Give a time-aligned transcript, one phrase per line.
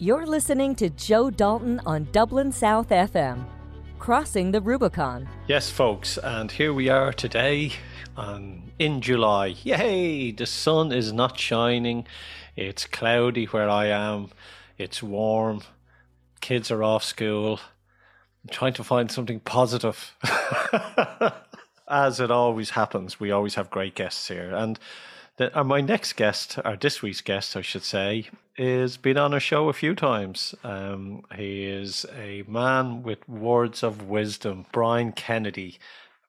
[0.00, 3.44] You're listening to Joe Dalton on Dublin South FM,
[3.98, 5.28] crossing the Rubicon.
[5.48, 7.72] Yes, folks, and here we are today
[8.16, 9.56] on, in July.
[9.64, 10.30] Yay!
[10.30, 12.06] The sun is not shining.
[12.54, 14.30] It's cloudy where I am.
[14.78, 15.62] It's warm.
[16.40, 17.58] Kids are off school.
[18.44, 20.14] I'm trying to find something positive.
[21.88, 24.54] As it always happens, we always have great guests here.
[24.54, 24.78] And
[25.38, 28.28] the, uh, my next guest, or this week's guest, I should say,
[28.58, 30.54] is been on a show a few times.
[30.64, 35.78] Um, he is a man with words of wisdom, Brian Kennedy.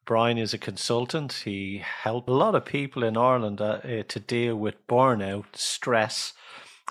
[0.06, 1.42] Brian is a consultant.
[1.46, 6.34] He helped a lot of people in Ireland uh, uh, to deal with burnout, stress,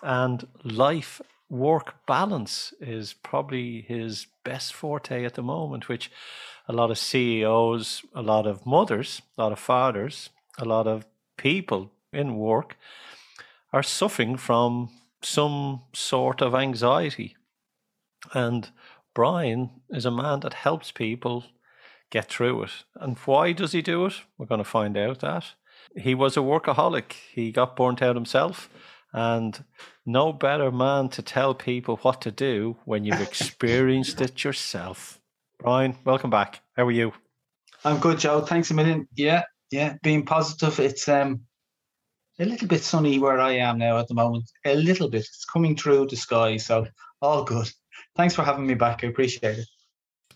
[0.02, 6.10] and life work balance is probably his best forte at the moment, which
[6.66, 11.06] a lot of CEOs, a lot of mothers, a lot of fathers, a lot of
[11.36, 12.76] people in work
[13.72, 14.90] are suffering from
[15.22, 17.36] some sort of anxiety.
[18.34, 18.70] And
[19.14, 21.44] Brian is a man that helps people
[22.10, 22.70] get through it.
[22.96, 24.14] And why does he do it?
[24.36, 25.44] We're going to find out that.
[25.96, 27.12] He was a workaholic.
[27.32, 28.68] He got burnt out himself.
[29.12, 29.64] And
[30.04, 35.20] no better man to tell people what to do when you've experienced it yourself.
[35.58, 36.60] Brian, welcome back.
[36.76, 37.12] How are you?
[37.84, 38.42] I'm good, Joe.
[38.42, 39.08] Thanks a million.
[39.14, 39.96] Yeah, yeah.
[40.02, 40.78] Being positive.
[40.78, 41.42] It's um
[42.38, 44.50] a little bit sunny where I am now at the moment.
[44.64, 45.20] A little bit.
[45.20, 46.86] It's coming through the sky, so
[47.20, 47.70] all good.
[48.16, 49.02] Thanks for having me back.
[49.02, 49.66] I appreciate it.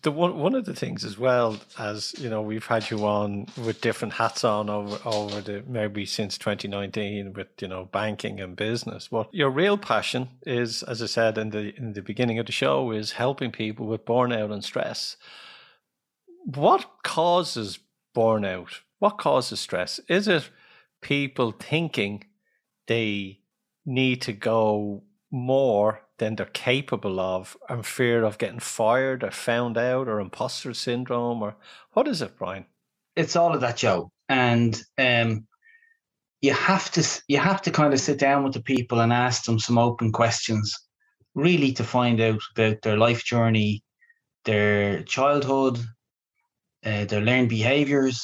[0.03, 3.47] The one one of the things as well as you know we've had you on
[3.65, 8.57] with different hats on over over the maybe since 2019 with you know banking and
[8.57, 9.13] business.
[9.13, 12.53] What your real passion is, as I said in the in the beginning of the
[12.53, 15.17] show, is helping people with burnout and stress.
[16.47, 17.79] What causes
[18.17, 18.81] burnout?
[18.99, 20.01] What causes stress?
[20.09, 20.51] Is it
[21.03, 22.25] people thinking
[22.87, 23.41] they
[23.85, 29.77] need to go more than they're capable of and fear of getting fired or found
[29.77, 31.57] out or imposter syndrome or
[31.93, 32.65] what is it brian
[33.17, 35.47] it's all of that joe and um,
[36.41, 39.45] you have to you have to kind of sit down with the people and ask
[39.45, 40.79] them some open questions
[41.35, 43.83] really to find out about their life journey
[44.45, 45.79] their childhood
[46.85, 48.23] uh, their learned behaviors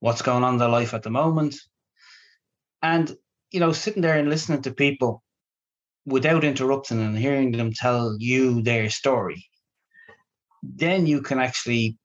[0.00, 1.56] what's going on in their life at the moment.
[2.82, 3.16] And,
[3.50, 5.22] you know, sitting there and listening to people
[6.06, 9.46] without interrupting and hearing them tell you their story,
[10.62, 11.98] then you can actually,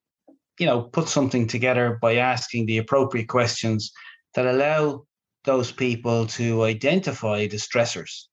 [0.59, 3.91] you know, put something together by asking the appropriate questions
[4.35, 5.05] that allow
[5.45, 8.23] those people to identify the stressors.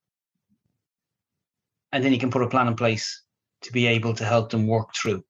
[1.92, 3.24] And then you can put a plan in place
[3.62, 5.22] to be able to help them work through.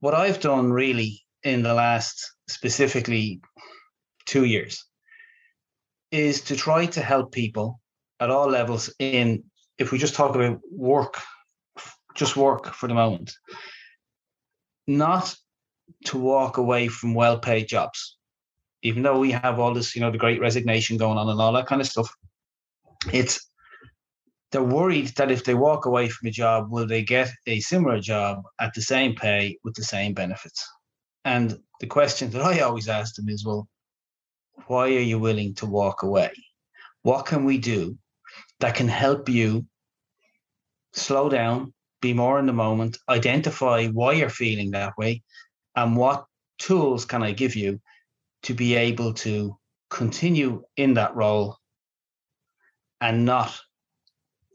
[0.00, 3.40] What I've done really in the last specifically
[4.26, 4.84] two years
[6.14, 7.80] is to try to help people
[8.20, 9.42] at all levels in
[9.78, 11.20] if we just talk about work
[12.14, 13.32] just work for the moment
[14.86, 15.34] not
[16.04, 18.16] to walk away from well paid jobs.
[18.82, 21.52] Even though we have all this you know the great resignation going on and all
[21.52, 22.08] that kind of stuff
[23.12, 23.50] it's
[24.52, 27.98] they're worried that if they walk away from a job will they get a similar
[27.98, 30.64] job at the same pay with the same benefits?
[31.24, 33.66] And the question that I always ask them is, well,
[34.66, 36.32] why are you willing to walk away?
[37.02, 37.98] What can we do
[38.60, 39.66] that can help you
[40.92, 45.22] slow down, be more in the moment, identify why you're feeling that way,
[45.76, 46.24] and what
[46.58, 47.80] tools can I give you
[48.44, 49.58] to be able to
[49.90, 51.58] continue in that role
[53.00, 53.58] and not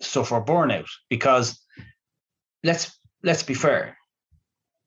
[0.02, 0.90] suffer burnout?
[1.10, 1.60] Because
[2.64, 3.98] let's let's be fair,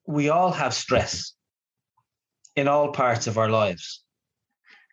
[0.06, 1.34] we all have stress
[2.56, 4.01] in all parts of our lives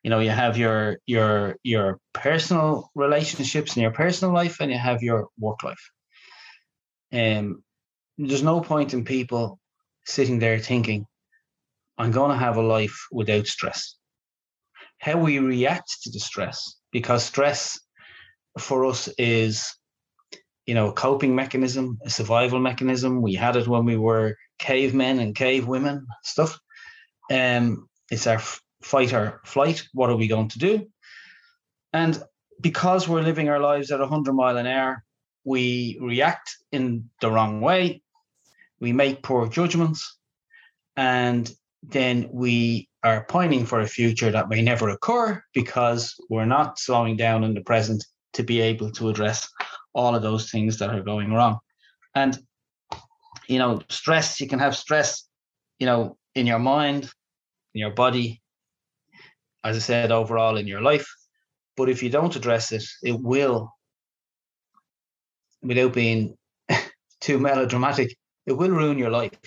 [0.03, 4.77] you know you have your your your personal relationships in your personal life and you
[4.77, 5.91] have your work life.
[7.11, 7.63] Um
[8.17, 9.59] there's no point in people
[10.05, 11.05] sitting there thinking
[11.97, 13.95] i'm going to have a life without stress.
[14.99, 17.79] How we react to the stress because stress
[18.57, 19.75] for us is
[20.65, 23.21] you know a coping mechanism a survival mechanism.
[23.21, 26.59] We had it when we were cavemen and cave women stuff.
[27.31, 28.41] Um, it's our
[28.81, 29.83] fight or flight.
[29.93, 30.87] What are we going to do?
[31.93, 32.21] And
[32.61, 35.03] because we're living our lives at 100 mile an hour,
[35.43, 38.01] we react in the wrong way.
[38.79, 40.17] We make poor judgments.
[40.95, 41.49] And
[41.83, 47.15] then we are pining for a future that may never occur because we're not slowing
[47.15, 49.49] down in the present to be able to address
[49.93, 51.59] all of those things that are going wrong.
[52.15, 52.37] And,
[53.47, 55.27] you know, stress, you can have stress,
[55.79, 57.09] you know, in your mind,
[57.73, 58.41] in your body,
[59.63, 61.07] as I said, overall in your life.
[61.75, 63.73] But if you don't address it, it will
[65.61, 66.37] without being
[67.21, 68.15] too melodramatic,
[68.45, 69.39] it will ruin your life.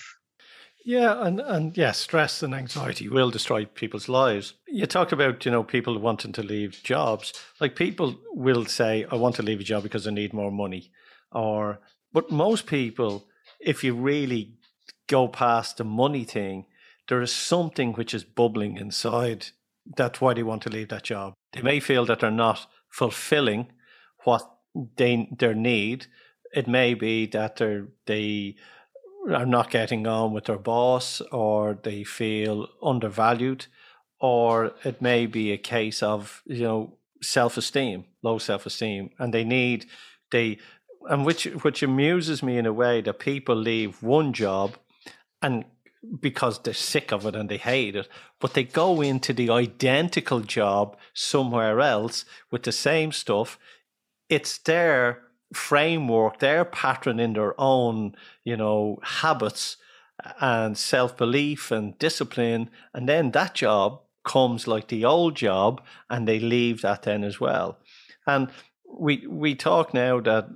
[0.85, 4.53] Yeah, and and yeah, stress and anxiety will destroy people's lives.
[4.67, 7.33] You talk about you know people wanting to leave jobs.
[7.61, 10.91] Like people will say, "I want to leave a job because I need more money,"
[11.31, 11.79] or
[12.11, 13.25] but most people,
[13.61, 14.57] if you really
[15.07, 16.65] go past the money thing,
[17.07, 19.47] there is something which is bubbling inside.
[19.85, 21.33] That's why they want to leave that job.
[21.51, 23.71] They may feel that they're not fulfilling
[24.23, 24.49] what
[24.97, 26.07] they their need.
[26.53, 28.55] It may be that they're they
[29.31, 33.67] are not getting on with their boss or they feel undervalued
[34.19, 39.85] or it may be a case of you know self-esteem low self-esteem and they need
[40.31, 40.57] they
[41.09, 44.75] and which which amuses me in a way that people leave one job
[45.41, 45.63] and
[46.19, 48.07] because they're sick of it and they hate it
[48.39, 53.57] but they go into the identical job somewhere else with the same stuff
[54.29, 55.23] it's their
[55.53, 59.77] framework, their pattern in their own, you know, habits
[60.39, 62.69] and self belief and discipline.
[62.93, 67.39] And then that job comes like the old job and they leave that then as
[67.39, 67.77] well.
[68.25, 68.49] And
[68.85, 70.49] we we talk now that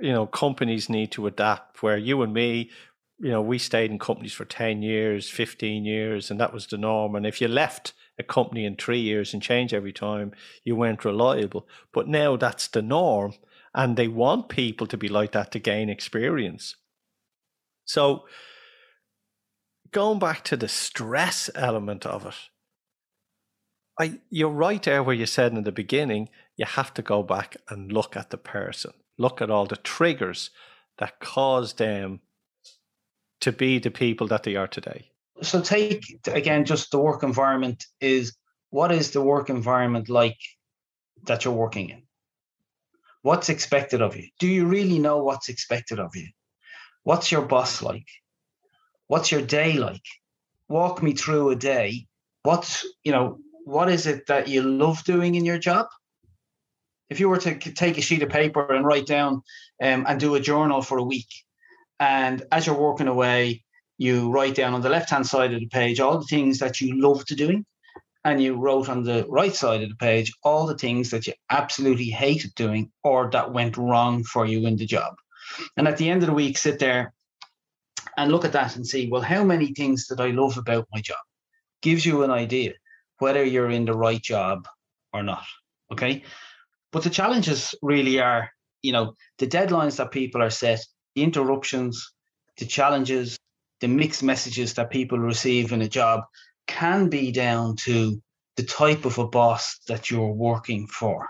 [0.00, 2.70] you know companies need to adapt where you and me
[3.20, 6.78] you know we stayed in companies for 10 years 15 years and that was the
[6.78, 7.14] norm.
[7.14, 10.32] And if you left a company in 3 years and change every time
[10.64, 11.68] you weren't reliable.
[11.92, 13.34] But now that's the norm
[13.74, 16.76] and they want people to be like that to gain experience.
[17.84, 18.24] So,
[19.90, 22.34] going back to the stress element of it,
[23.98, 27.56] I, you're right there where you said in the beginning, you have to go back
[27.68, 30.50] and look at the person, look at all the triggers
[30.98, 32.20] that caused them
[33.40, 35.10] to be the people that they are today.
[35.42, 38.36] So, take again, just the work environment is
[38.70, 40.38] what is the work environment like
[41.24, 42.02] that you're working in?
[43.22, 44.28] What's expected of you?
[44.38, 46.28] Do you really know what's expected of you?
[47.02, 48.06] What's your boss like?
[49.06, 50.04] What's your day like?
[50.68, 52.06] Walk me through a day.
[52.42, 55.86] What's, you know, what is it that you love doing in your job?
[57.10, 59.42] If you were to take a sheet of paper and write down
[59.82, 61.28] um, and do a journal for a week,
[62.00, 63.62] and as you're working away,
[63.98, 66.80] you write down on the left hand side of the page all the things that
[66.80, 67.66] you love to doing
[68.24, 71.34] and you wrote on the right side of the page all the things that you
[71.50, 75.14] absolutely hated doing or that went wrong for you in the job.
[75.76, 77.12] And at the end of the week, sit there
[78.16, 81.00] and look at that and see, well, how many things did I love about my
[81.00, 81.18] job?
[81.82, 82.72] Gives you an idea
[83.18, 84.66] whether you're in the right job
[85.12, 85.44] or not.
[85.92, 86.22] Okay.
[86.92, 88.50] But the challenges really are,
[88.82, 90.80] you know, the deadlines that people are set,
[91.20, 92.12] the interruptions,
[92.56, 93.38] the challenges,
[93.80, 96.22] the mixed messages that people receive in a job
[96.66, 98.22] can be down to
[98.56, 101.28] the type of a boss that you're working for.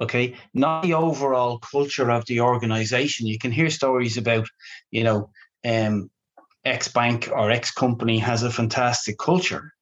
[0.00, 3.26] Okay, not the overall culture of the organization.
[3.26, 4.46] You can hear stories about,
[4.92, 5.30] you know,
[5.64, 6.08] um,
[6.64, 9.72] X bank or X company has a fantastic culture.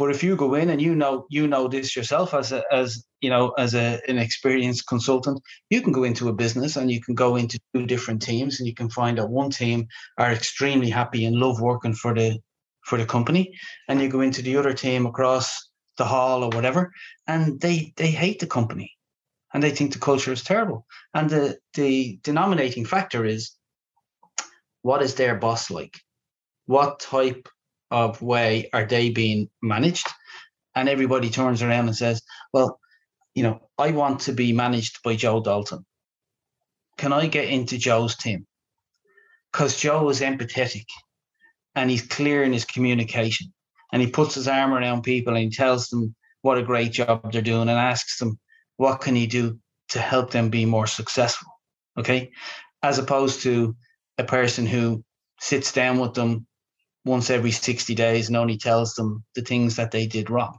[0.00, 3.04] But if you go in and you know you know this yourself as a as
[3.20, 7.02] you know as a, an experienced consultant, you can go into a business and you
[7.02, 10.88] can go into two different teams and you can find that one team are extremely
[10.88, 12.38] happy and love working for the
[12.82, 13.52] for the company.
[13.88, 15.68] And you go into the other team across
[15.98, 16.92] the hall or whatever
[17.26, 18.96] and they they hate the company.
[19.52, 20.86] And they think the culture is terrible.
[21.12, 23.54] And the the denominating factor is
[24.80, 25.98] what is their boss like?
[26.64, 27.50] What type
[27.90, 30.08] of way are they being managed?
[30.74, 32.78] And everybody turns around and says well
[33.34, 35.84] you know i want to be managed by joe dalton.
[36.96, 38.46] Can i get into joe's team?
[39.52, 40.86] Because joe is empathetic
[41.74, 43.52] and he's clear in his communication.
[43.92, 47.32] And he puts his arm around people and he tells them what a great job
[47.32, 48.38] they're doing and asks them
[48.76, 49.58] what can he do
[49.90, 51.48] to help them be more successful?
[51.98, 52.30] Okay?
[52.82, 53.76] As opposed to
[54.16, 55.04] a person who
[55.40, 56.46] sits down with them
[57.04, 60.58] once every 60 days and only tells them the things that they did wrong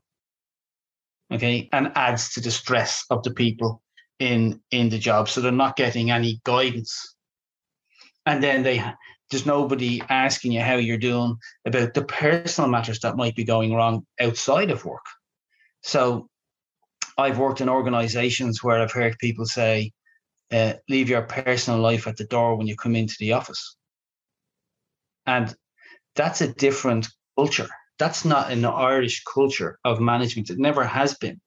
[1.32, 3.82] okay and adds to the stress of the people
[4.20, 7.16] in in the job so they're not getting any guidance
[8.26, 8.84] and then they
[9.32, 13.74] there's nobody asking you how you're doing about the personal matters that might be going
[13.74, 15.06] wrong outside of work.
[15.82, 16.28] So
[17.18, 19.94] I've worked in organizations where I've heard people say,
[20.52, 23.78] uh, leave your personal life at the door when you come into the office.
[25.26, 25.56] And
[26.16, 27.70] that's a different culture.
[28.00, 30.50] That's not an Irish culture of management.
[30.50, 31.40] It never has been.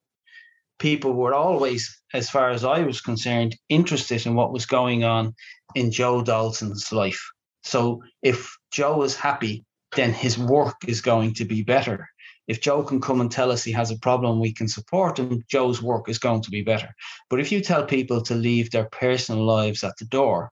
[0.79, 5.35] People were always, as far as I was concerned, interested in what was going on
[5.75, 7.23] in Joe Dalton's life
[7.65, 9.65] so if Joe is happy,
[9.97, 12.09] then his work is going to be better.
[12.47, 15.43] if Joe can come and tell us he has a problem, we can support him,
[15.49, 16.91] Joe's work is going to be better.
[17.31, 20.51] But if you tell people to leave their personal lives at the door,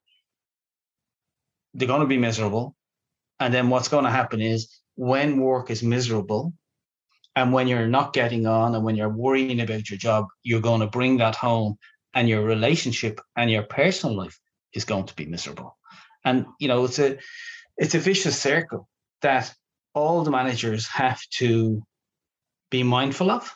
[1.74, 2.74] they're going to be miserable.
[3.42, 6.52] And then what's going to happen is when work is miserable
[7.34, 10.80] and when you're not getting on and when you're worrying about your job, you're going
[10.80, 11.76] to bring that home
[12.14, 14.38] and your relationship and your personal life
[14.74, 15.76] is going to be miserable.
[16.24, 17.18] And you know, it's a
[17.76, 18.88] it's a vicious circle
[19.22, 19.52] that
[19.92, 21.82] all the managers have to
[22.70, 23.52] be mindful of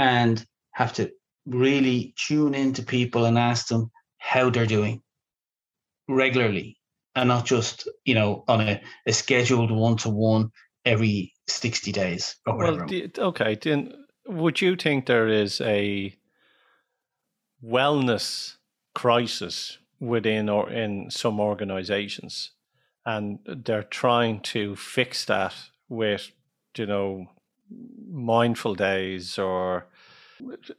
[0.00, 1.12] and have to
[1.46, 5.00] really tune into people and ask them how they're doing
[6.08, 6.79] regularly
[7.20, 10.50] and not just you know on a, a scheduled one-to-one
[10.84, 12.86] every 60 days or whatever.
[12.86, 13.92] well, okay then
[14.26, 16.16] would you think there is a
[17.64, 18.56] wellness
[18.94, 22.52] crisis within or in some organizations?
[23.04, 25.54] And they're trying to fix that
[25.88, 26.30] with
[26.76, 27.26] you know
[28.08, 29.86] mindful days or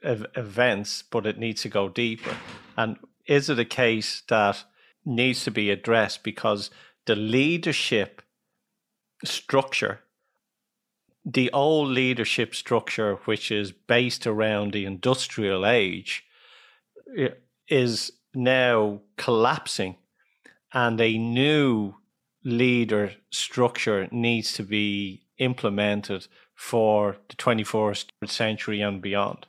[0.03, 2.35] events but it needs to go deeper.
[2.77, 4.63] And is it a case that
[5.05, 6.69] needs to be addressed because
[7.05, 8.21] the leadership
[9.23, 10.01] structure
[11.23, 16.23] the old leadership structure which is based around the industrial age
[17.67, 19.95] is now collapsing
[20.73, 21.93] and a new
[22.43, 29.45] leader structure needs to be implemented for the 21st century and beyond?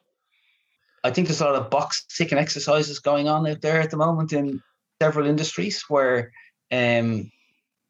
[1.05, 3.97] I think there's a lot of box ticking exercises going on out there at the
[3.97, 4.63] moment in
[5.03, 6.31] several industries where
[6.71, 7.29] um,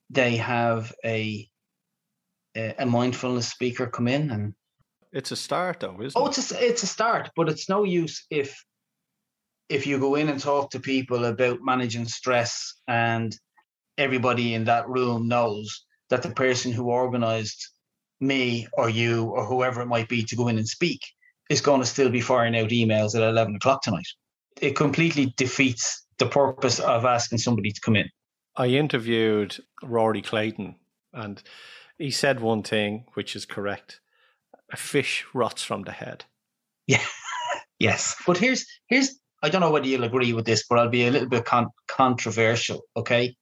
[0.08, 1.46] they have a
[2.54, 4.54] a mindfulness speaker come in and
[5.10, 6.38] it's a start though isn't oh, it?
[6.38, 8.62] it's a, it's a start but it's no use if
[9.68, 12.52] if you go in and talk to people about managing stress
[12.88, 13.34] and
[13.96, 17.60] everybody in that room knows that the person who organized
[18.20, 21.00] me or you or whoever it might be to go in and speak
[21.48, 24.10] is going to still be firing out emails at 11 o'clock tonight.
[24.60, 28.08] It completely defeats the purpose of asking somebody to come in.
[28.54, 30.76] I interviewed Rory Clayton
[31.12, 31.42] and
[31.98, 34.00] he said one thing which is correct.
[34.72, 36.24] A fish rots from the head.
[36.86, 37.04] Yeah.
[37.78, 38.14] yes.
[38.24, 41.10] But here's here's I don't know whether you'll agree with this, but I'll be a
[41.10, 42.82] little bit con- controversial.
[42.96, 43.36] Okay.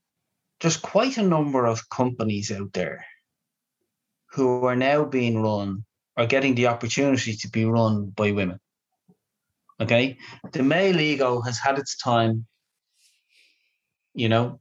[0.61, 3.05] There's quite a number of companies out there
[4.33, 5.85] who are now being run
[6.17, 8.59] or getting the opportunity to be run by women.
[9.81, 10.17] Okay.
[10.53, 12.47] The male ego has had its time.
[14.15, 14.61] You know,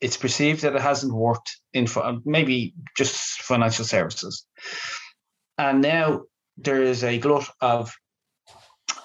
[0.00, 4.46] it's perceived that it hasn't worked in uh, maybe just financial services.
[5.58, 6.22] And now
[6.56, 7.94] there is a glut of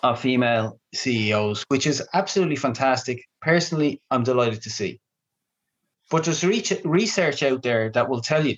[0.04, 3.26] of female CEOs, which is absolutely fantastic.
[3.42, 5.00] Personally, I'm delighted to see.
[6.12, 6.44] But there's
[6.86, 8.56] research out there that will tell you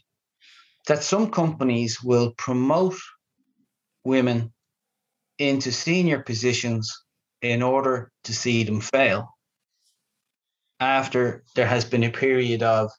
[0.88, 2.98] that some companies will promote
[4.03, 4.53] women
[5.38, 7.03] into senior positions
[7.41, 9.37] in order to see them fail
[10.79, 12.91] after there has been a period of,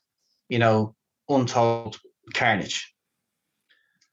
[0.49, 0.95] you know,
[1.29, 1.99] untold
[2.33, 2.93] carnage.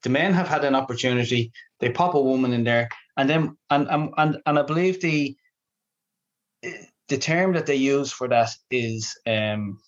[0.03, 1.51] The men have had an opportunity.
[1.79, 5.35] They pop a woman in there and then and and and, and I believe the
[7.09, 9.79] the term that they use for that is um,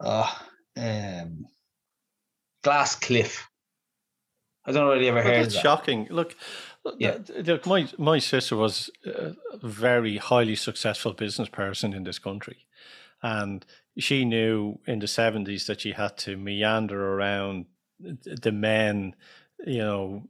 [0.00, 0.32] uh,
[0.76, 1.46] um,
[2.62, 3.46] glass cliff.
[4.64, 5.46] I don't know whether you ever heard.
[5.46, 6.06] It's shocking.
[6.10, 6.36] Look,
[6.98, 7.18] yeah.
[7.44, 12.66] look, my my sister was a very highly successful business person in this country,
[13.22, 13.64] and
[13.98, 17.66] she knew in the seventies that she had to meander around
[17.98, 19.14] the men,
[19.66, 20.22] you know,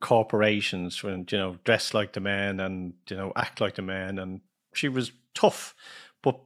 [0.00, 4.18] corporations when you know dress like the men and you know act like the men.
[4.18, 4.40] and
[4.72, 5.74] she was tough
[6.22, 6.40] but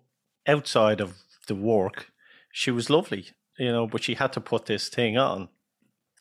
[0.47, 1.15] outside of
[1.47, 2.11] the work
[2.53, 5.49] she was lovely you know but she had to put this thing on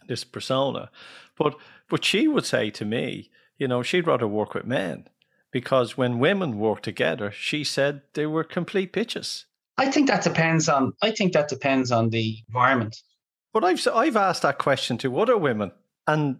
[0.08, 0.90] this persona.
[1.38, 1.56] But
[1.90, 5.08] but she would say to me you know she'd rather work with men
[5.52, 9.46] because when women work together she said they were complete bitches.
[9.78, 13.02] I think that depends on i think that depends on the environment.
[13.54, 15.72] But i've i've asked that question to other women
[16.08, 16.38] and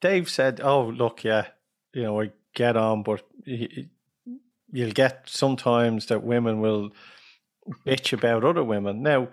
[0.00, 1.46] Dave said, "Oh, look, yeah,
[1.92, 6.90] you know, I get on, but you'll get sometimes that women will
[7.86, 9.02] bitch about other women.
[9.02, 9.28] Now,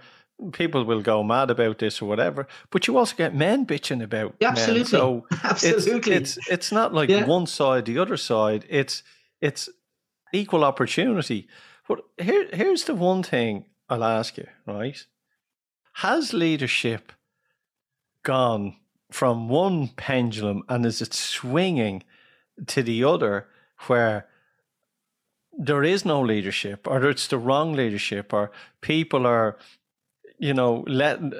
[0.51, 4.35] people will go mad about this or whatever, but you also get men bitching about
[4.41, 4.79] absolutely.
[4.79, 4.85] Men.
[4.85, 7.25] So absolutely, it's it's, it's not like yeah.
[7.25, 8.65] one side, the other side.
[8.69, 9.03] It's
[9.41, 9.69] it's
[10.33, 11.47] equal opportunity.
[11.87, 15.05] But here here's the one thing I'll ask you, right?
[15.97, 17.11] Has leadership
[18.23, 18.75] gone
[19.11, 22.03] from one pendulum and is it swinging
[22.67, 23.47] to the other
[23.87, 24.27] where
[25.55, 29.57] there is no leadership or it's the wrong leadership or people are
[30.37, 31.33] you know letting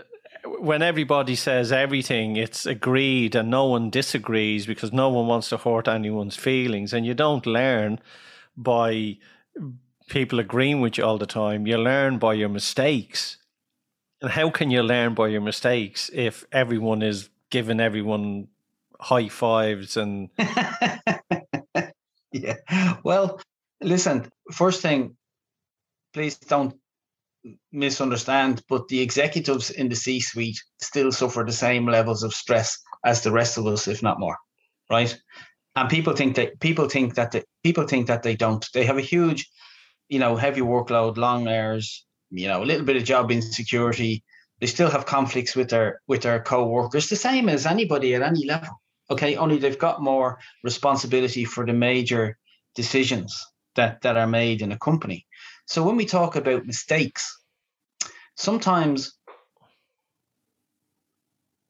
[0.46, 5.58] when everybody says everything, it's agreed and no one disagrees because no one wants to
[5.58, 6.94] hurt anyone's feelings.
[6.94, 8.00] And you don't learn
[8.58, 9.18] by
[10.10, 11.66] people agreeing with you all the time.
[11.66, 13.38] You learn by your mistakes.
[14.22, 18.48] And how can you learn by your mistakes if everyone is giving everyone
[19.00, 20.30] high fives and.
[22.32, 22.56] yeah.
[23.04, 23.40] Well,
[23.82, 25.16] listen, first thing,
[26.14, 26.76] please don't
[27.72, 32.80] misunderstand, but the executives in the C suite still suffer the same levels of stress
[33.06, 34.38] as the rest of us, if not more.
[34.90, 35.16] Right.
[35.76, 38.66] And people think that people think that they, people think that they don't.
[38.74, 39.50] They have a huge,
[40.08, 44.24] you know, heavy workload, long hours, you know, a little bit of job insecurity.
[44.60, 48.46] They still have conflicts with their with their co-workers, the same as anybody at any
[48.46, 48.80] level.
[49.10, 52.38] Okay, only they've got more responsibility for the major
[52.76, 53.46] decisions
[53.76, 55.26] that that are made in a company.
[55.66, 57.40] So when we talk about mistakes,
[58.36, 59.18] sometimes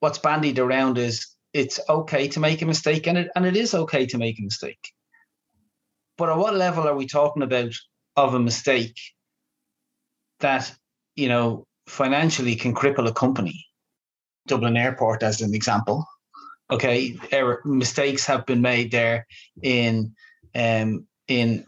[0.00, 3.74] what's bandied around is it's okay to make a mistake, and it and it is
[3.74, 4.90] okay to make a mistake.
[6.18, 7.72] But at what level are we talking about
[8.16, 8.98] of a mistake
[10.40, 10.72] that
[11.14, 13.66] you know financially can cripple a company?
[14.46, 16.06] Dublin Airport, as an example.
[16.70, 19.26] Okay, er, mistakes have been made there
[19.62, 20.14] in
[20.54, 21.64] um, in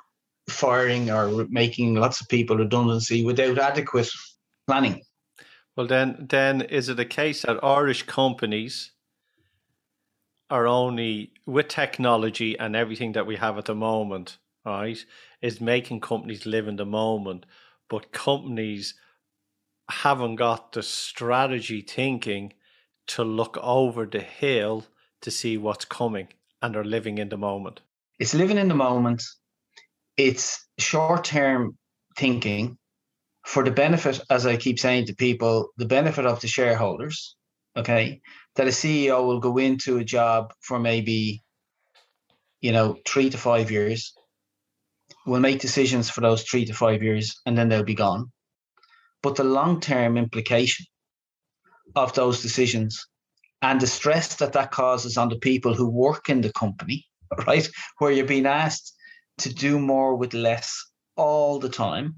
[0.48, 4.10] firing or making lots of people redundancy without adequate
[4.66, 5.02] planning.
[5.76, 8.92] Well, then, then is it a case that Irish companies
[10.48, 15.04] are only with technology and everything that we have at the moment, right?
[15.42, 17.44] Is making companies live in the moment,
[17.90, 18.94] but companies
[19.90, 22.52] haven't got the strategy thinking
[23.08, 24.84] to look over the hill
[25.20, 26.28] to see what's coming
[26.62, 27.80] and are living in the moment.
[28.18, 29.22] It's living in the moment
[30.16, 31.76] it's short term
[32.16, 32.78] thinking
[33.44, 37.36] for the benefit, as I keep saying to people, the benefit of the shareholders.
[37.76, 38.20] Okay.
[38.56, 41.42] That a CEO will go into a job for maybe,
[42.60, 44.14] you know, three to five years,
[45.26, 48.32] will make decisions for those three to five years, and then they'll be gone.
[49.22, 50.86] But the long term implication
[51.94, 53.06] of those decisions
[53.62, 57.06] and the stress that that causes on the people who work in the company,
[57.46, 58.95] right, where you're being asked
[59.38, 62.16] to do more with less all the time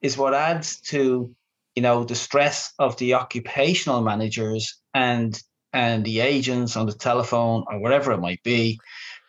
[0.00, 1.34] is what adds to
[1.74, 5.40] you know the stress of the occupational managers and
[5.72, 8.78] and the agents on the telephone or whatever it might be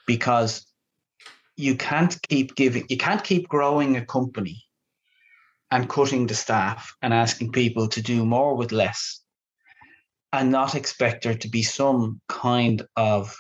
[0.06, 0.66] because
[1.56, 4.64] you can't keep giving you can't keep growing a company
[5.72, 9.22] and cutting the staff and asking people to do more with less
[10.34, 13.36] and not expect there to be some kind of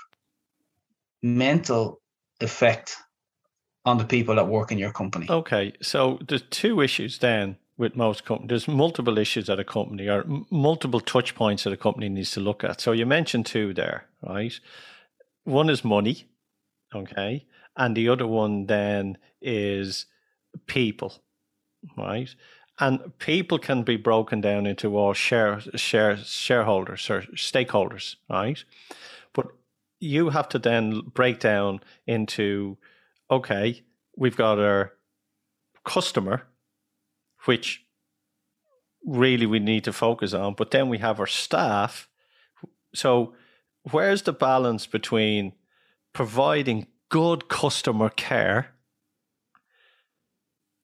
[1.22, 2.00] mental
[2.40, 2.96] effect
[3.86, 5.28] on the people that work in your company.
[5.30, 8.50] Okay, so there's two issues then with most companies.
[8.50, 12.40] There's multiple issues at a company or multiple touch points that a company needs to
[12.40, 12.80] look at.
[12.80, 14.58] So you mentioned two there, right?
[15.44, 16.28] One is money,
[16.96, 20.06] okay, and the other one then is
[20.68, 21.22] people,
[21.98, 22.34] right?
[22.80, 28.64] And people can be broken down into all share, share shareholders or stakeholders, right?
[29.34, 29.48] But
[30.00, 32.78] you have to then break down into
[33.34, 33.84] okay,
[34.16, 34.94] we've got our
[35.86, 36.44] customer,
[37.46, 37.86] which
[39.06, 42.08] really we need to focus on, but then we have our staff.
[42.94, 43.34] So,
[43.92, 45.54] where's the balance between
[46.14, 48.76] providing good customer care,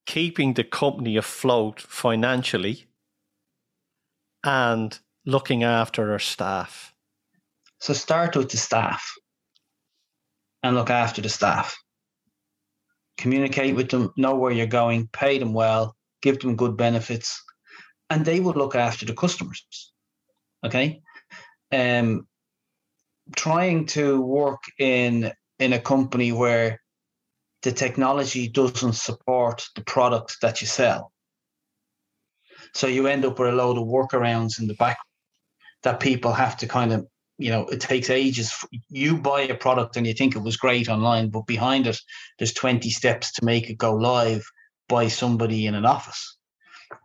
[0.06, 2.88] keeping the company afloat financially,
[4.44, 6.94] and looking after our staff?
[7.80, 9.14] So, start with the staff
[10.64, 11.78] and look after the staff
[13.20, 17.44] communicate with them, know where you're going, pay them well, give them good benefits,
[18.10, 19.94] and they will look after the customers.
[20.66, 21.02] Okay.
[21.72, 22.28] Um,
[23.36, 26.82] trying to work in in a company where
[27.62, 31.12] the technology doesn't support the product that you sell.
[32.74, 34.98] So you end up with a load of workarounds in the back
[35.84, 37.08] that people have to kind of
[37.40, 38.54] you know it takes ages
[38.90, 42.00] you buy a product and you think it was great online but behind it
[42.38, 44.44] there's 20 steps to make it go live
[44.88, 46.38] by somebody in an office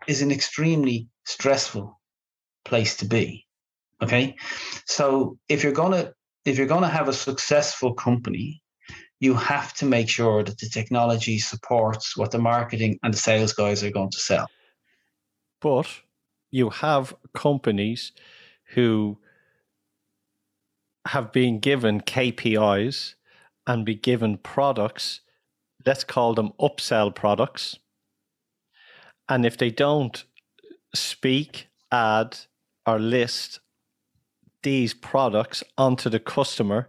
[0.06, 1.98] is an extremely stressful
[2.64, 3.46] place to be
[4.02, 4.34] okay?
[4.86, 6.12] So if you're going to
[6.44, 8.62] if you're going to have a successful company
[9.20, 13.52] you have to make sure that the technology supports what the marketing and the sales
[13.54, 14.46] guys are going to sell.
[15.62, 15.86] But
[16.50, 18.12] you have companies
[18.74, 19.18] who
[21.06, 23.14] have been given KPIs
[23.66, 25.20] and be given products,
[25.86, 27.78] let's call them upsell products.
[29.28, 30.24] And if they don't
[30.94, 32.38] speak, add,
[32.86, 33.60] or list
[34.62, 36.88] these products onto the customer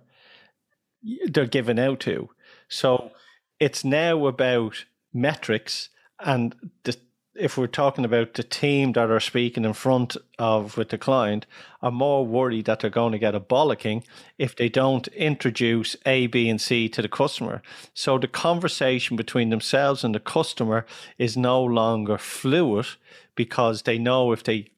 [1.27, 2.29] they're given out to.
[2.67, 3.11] So
[3.59, 6.97] it's now about metrics and the,
[7.35, 11.45] if we're talking about the team that are speaking in front of with the client
[11.81, 14.03] are more worried that they're going to get a bollocking
[14.37, 17.61] if they don't introduce A, B, and C to the customer.
[17.93, 20.85] So the conversation between themselves and the customer
[21.17, 22.87] is no longer fluid
[23.35, 24.71] because they know if they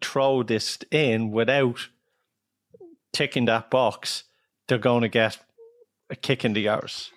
[0.00, 1.88] throw this in without
[3.12, 4.24] ticking that box,
[4.68, 5.38] they're going to get
[6.10, 7.10] a kick in the arse,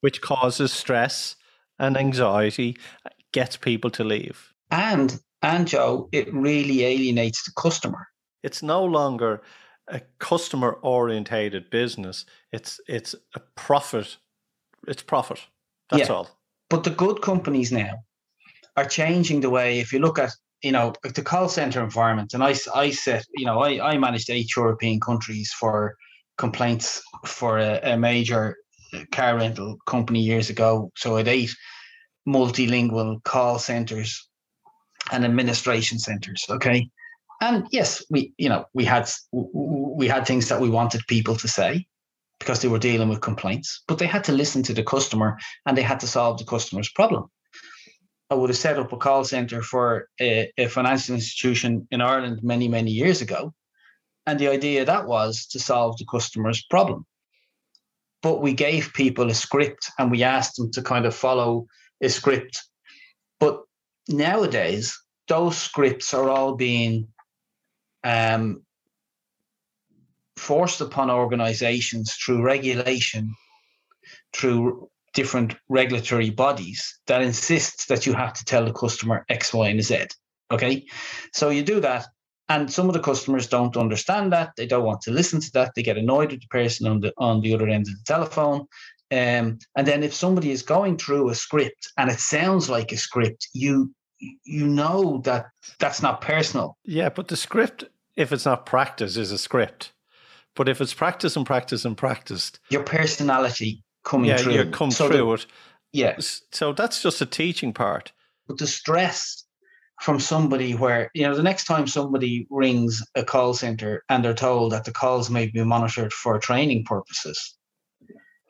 [0.00, 1.36] which causes stress
[1.78, 2.76] and anxiety,
[3.34, 4.54] gets people to leave.
[4.70, 8.06] And and Joe, it really alienates the customer.
[8.42, 9.42] It's no longer
[9.88, 12.24] a customer orientated business.
[12.52, 14.16] It's it's a profit.
[14.88, 15.40] It's profit.
[15.90, 16.14] That's yeah.
[16.14, 16.30] all.
[16.70, 17.92] But the good companies now
[18.76, 19.80] are changing the way.
[19.80, 23.44] If you look at you know the call center environment, and I I set you
[23.44, 25.94] know I I managed eight European countries for
[26.38, 28.56] complaints for a, a major
[29.12, 30.90] car rental company years ago.
[30.96, 31.54] So at eight
[32.26, 34.28] multilingual call centers
[35.12, 36.44] and administration centers.
[36.48, 36.90] Okay.
[37.40, 41.48] And yes, we, you know, we had we had things that we wanted people to
[41.48, 41.86] say
[42.38, 45.76] because they were dealing with complaints, but they had to listen to the customer and
[45.76, 47.26] they had to solve the customer's problem.
[48.30, 52.40] I would have set up a call center for a, a financial institution in Ireland
[52.42, 53.52] many, many years ago.
[54.26, 57.04] And the idea that was to solve the customer's problem.
[58.22, 61.66] But we gave people a script and we asked them to kind of follow
[62.04, 62.62] a script.
[63.40, 63.62] But
[64.08, 67.08] nowadays, those scripts are all being
[68.04, 68.62] um,
[70.36, 73.34] forced upon organizations through regulation,
[74.32, 79.68] through different regulatory bodies that insists that you have to tell the customer X, Y,
[79.68, 80.06] and Z.
[80.50, 80.84] Okay.
[81.32, 82.06] So you do that.
[82.48, 84.50] And some of the customers don't understand that.
[84.56, 85.72] They don't want to listen to that.
[85.74, 88.66] They get annoyed with the person on the on the other end of the telephone.
[89.14, 92.96] Um, and then if somebody is going through a script and it sounds like a
[92.96, 95.46] script, you you know that
[95.78, 96.76] that's not personal.
[96.84, 97.84] Yeah, but the script,
[98.16, 99.92] if it's not practiced, is a script.
[100.56, 104.54] But if it's practiced and practiced and practiced, your personality coming yeah, through.
[104.54, 105.46] you come so through the, it.
[105.92, 106.16] Yeah.
[106.50, 108.12] So that's just a teaching part.
[108.48, 109.44] But the stress
[110.00, 114.34] from somebody where, you know, the next time somebody rings a call center and they're
[114.34, 117.56] told that the calls may be monitored for training purposes,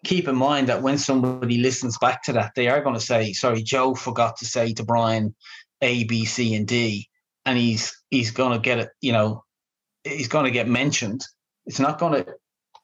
[0.04, 3.32] keep in mind that when somebody listens back to that, they are going to say,
[3.32, 5.34] sorry, Joe forgot to say to Brian
[5.80, 7.08] A, B, C, and D.
[7.46, 9.44] And he's he's gonna get it, you know,
[10.02, 11.22] he's gonna get mentioned.
[11.66, 12.24] It's not gonna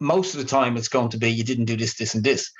[0.01, 2.51] most of the time it's going to be you didn't do this, this, and this.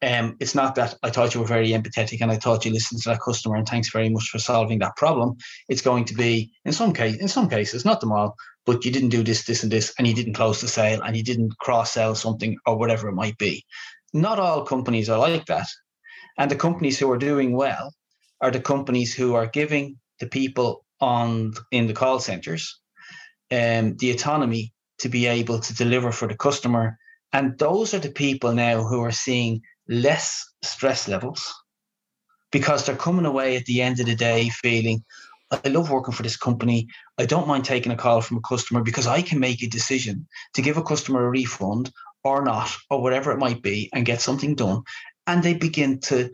[0.00, 3.02] Um, it's not that I thought you were very empathetic and I thought you listened
[3.02, 5.36] to that customer and thanks very much for solving that problem.
[5.68, 8.92] It's going to be in some case, in some cases, not them all, but you
[8.92, 11.58] didn't do this, this, and this, and you didn't close the sale and you didn't
[11.58, 13.64] cross sell something or whatever it might be.
[14.12, 15.66] Not all companies are like that.
[16.38, 17.92] And the companies who are doing well
[18.40, 22.80] are the companies who are giving the people on in the call centers
[23.50, 26.98] um, the autonomy to be able to deliver for the customer.
[27.32, 31.54] And those are the people now who are seeing less stress levels
[32.50, 35.04] because they're coming away at the end of the day feeling,
[35.50, 36.88] I love working for this company.
[37.16, 40.26] I don't mind taking a call from a customer because I can make a decision
[40.54, 41.90] to give a customer a refund
[42.36, 44.82] or not, or whatever it might be, and get something done.
[45.26, 46.30] And they begin to,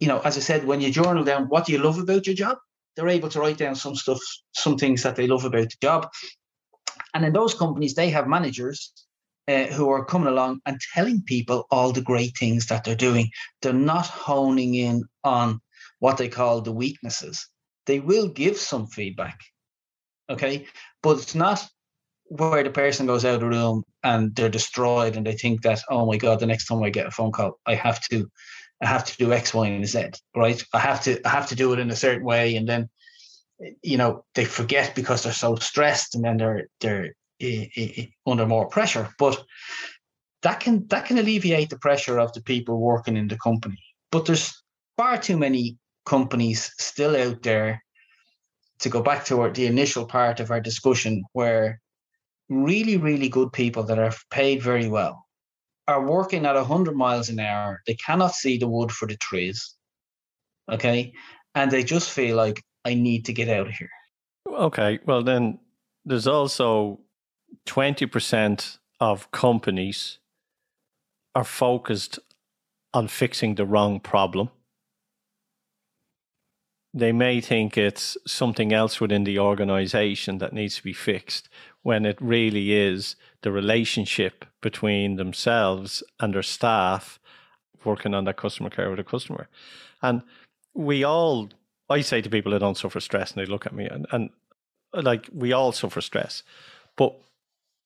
[0.00, 2.36] you know, as I said, when you journal down what do you love about your
[2.36, 2.58] job,
[2.94, 4.20] they're able to write down some stuff,
[4.54, 6.08] some things that they love about the job.
[7.14, 8.92] And in those companies, they have managers
[9.48, 13.30] uh, who are coming along and telling people all the great things that they're doing.
[13.62, 15.60] They're not honing in on
[15.98, 17.48] what they call the weaknesses.
[17.86, 19.38] They will give some feedback,
[20.28, 20.66] okay,
[21.02, 21.66] but it's not
[22.28, 25.80] where the person goes out of the room and they're destroyed and they think that
[25.90, 28.28] oh my god the next time i get a phone call i have to
[28.82, 30.62] i have to do x y and z right?
[30.72, 32.88] I have to i have to do it in a certain way and then
[33.82, 38.06] you know they forget because they're so stressed and then they're they're eh, eh, eh,
[38.26, 39.08] under more pressure.
[39.18, 39.42] But
[40.42, 43.82] that can that can alleviate the pressure of the people working in the company.
[44.10, 44.62] But there's
[44.96, 47.82] far too many companies still out there
[48.78, 51.80] to go back to our, the initial part of our discussion where
[52.48, 55.26] really, really good people that are paid very well
[55.88, 57.82] are working at 100 miles an hour.
[57.86, 59.74] They cannot see the wood for the trees.
[60.70, 61.12] Okay.
[61.54, 63.90] And they just feel like, I need to get out of here.
[64.48, 65.00] Okay.
[65.06, 65.58] Well, then
[66.04, 67.00] there's also
[67.66, 70.18] 20% of companies
[71.34, 72.18] are focused
[72.94, 74.50] on fixing the wrong problem.
[76.96, 81.46] They may think it's something else within the organization that needs to be fixed
[81.82, 87.20] when it really is the relationship between themselves and their staff
[87.84, 89.46] working on that customer care with a customer.
[90.00, 90.22] And
[90.72, 91.50] we all,
[91.90, 94.30] I say to people that don't suffer stress and they look at me and, and
[94.94, 96.42] like we all suffer stress.
[96.96, 97.14] But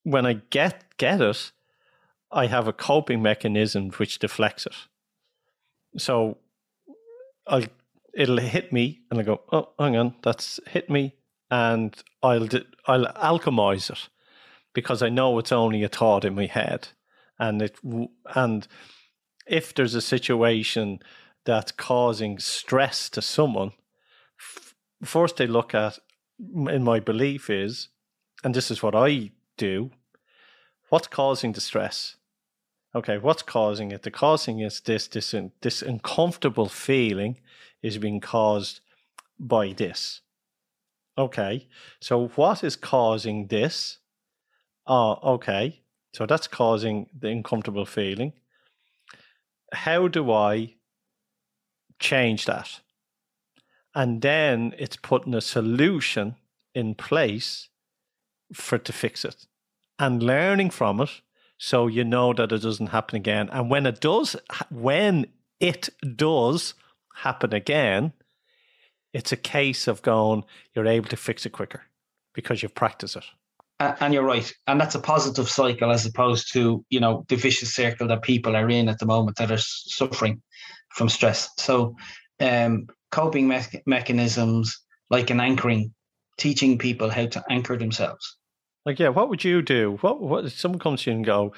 [0.04, 1.50] when I get get it,
[2.30, 4.76] I have a coping mechanism which deflects it.
[5.98, 6.38] So
[7.48, 7.64] I'll
[8.14, 11.14] it'll hit me and I go, oh, hang on, that's hit me,
[11.50, 12.48] and I'll
[12.86, 14.08] I'll alchemize it
[14.72, 16.88] because I know it's only a thought in my head,
[17.38, 17.78] and it
[18.34, 18.66] and
[19.46, 21.00] if there's a situation
[21.44, 23.72] that's causing stress to someone,
[24.38, 25.98] f- first they look at,
[26.38, 27.88] in my belief is,
[28.44, 29.90] and this is what I do,
[30.88, 32.16] what's causing the stress?
[32.94, 34.02] Okay, what's causing it?
[34.02, 37.38] The causing is this this this uncomfortable feeling
[37.82, 38.80] is being caused
[39.38, 40.20] by this.
[41.18, 41.68] Okay,
[42.00, 43.98] so what is causing this?
[44.86, 45.82] Oh, okay,
[46.14, 48.32] so that's causing the uncomfortable feeling.
[49.72, 50.74] How do I
[51.98, 52.80] change that?
[53.94, 56.36] And then it's putting a solution
[56.74, 57.68] in place
[58.52, 59.46] for to fix it
[59.98, 61.10] and learning from it
[61.58, 63.48] so you know that it doesn't happen again.
[63.52, 64.36] And when it does,
[64.70, 65.26] when
[65.60, 66.74] it does
[67.14, 68.12] happen again,
[69.12, 70.44] it's a case of going,
[70.74, 71.82] you're able to fix it quicker
[72.32, 73.24] because you've practiced it.
[73.78, 74.52] And you're right.
[74.66, 78.54] And that's a positive cycle as opposed to, you know, the vicious circle that people
[78.54, 80.42] are in at the moment that are suffering
[80.90, 81.48] from stress.
[81.56, 81.96] So,
[82.40, 85.94] um, coping me- mechanisms like an anchoring,
[86.36, 88.36] teaching people how to anchor themselves.
[88.84, 89.98] Like, yeah, what would you do?
[90.02, 91.54] What, what if someone comes to you and go,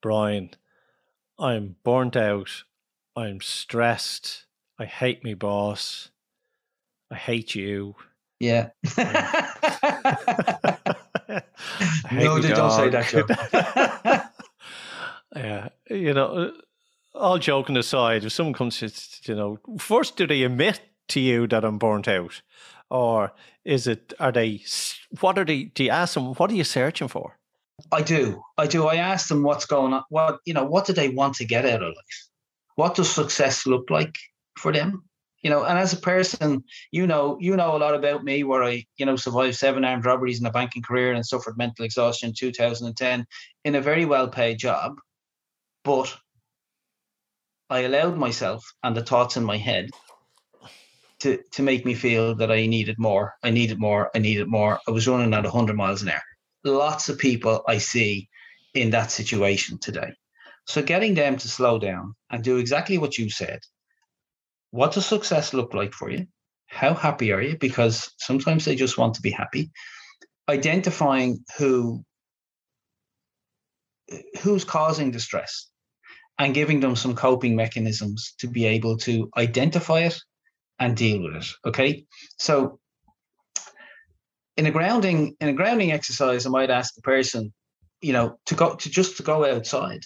[0.00, 0.50] Brian,
[1.40, 2.62] I'm burnt out,
[3.16, 4.44] I'm stressed,
[4.78, 6.10] I hate me boss.
[7.10, 7.96] I hate you.
[8.38, 8.68] Yeah.
[8.96, 9.04] no,
[12.38, 13.26] they don't say that, Joe.
[15.36, 16.52] yeah, you know,
[17.14, 18.90] all joking aside, if someone comes to,
[19.24, 22.42] you know, first do they admit to you that I'm burnt out,
[22.90, 23.32] or
[23.64, 24.12] is it?
[24.20, 24.62] Are they?
[25.20, 25.64] What are they?
[25.64, 26.34] Do you ask them?
[26.34, 27.38] What are you searching for?
[27.90, 28.42] I do.
[28.56, 28.86] I do.
[28.86, 30.04] I ask them what's going on.
[30.10, 30.64] What you know?
[30.64, 32.28] What do they want to get out of life?
[32.76, 34.16] What does success look like?
[34.58, 35.02] For them
[35.42, 38.64] you know and as a person you know you know a lot about me where
[38.64, 42.30] i you know survived seven armed robberies in a banking career and suffered mental exhaustion
[42.30, 43.26] in 2010
[43.64, 44.96] in a very well paid job
[45.84, 46.16] but
[47.70, 49.90] i allowed myself and the thoughts in my head
[51.20, 54.78] to to make me feel that i needed more i needed more i needed more.
[54.86, 56.22] I was running at 100 miles an hour.
[56.64, 58.28] Lots of people i see
[58.74, 60.12] in that situation today.
[60.66, 63.60] So getting them to slow down and do exactly what you said
[64.70, 66.26] what does success look like for you?
[66.66, 67.56] How happy are you?
[67.56, 69.70] Because sometimes they just want to be happy.
[70.48, 72.04] Identifying who
[74.40, 75.68] who's causing the stress
[76.38, 80.18] and giving them some coping mechanisms to be able to identify it
[80.78, 81.46] and deal with it.
[81.66, 82.06] Okay.
[82.38, 82.78] So
[84.56, 87.52] in a grounding, in a grounding exercise, I might ask the person,
[88.00, 90.00] you know, to go to just to go outside